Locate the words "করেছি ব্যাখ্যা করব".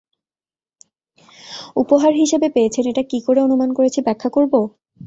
3.77-4.53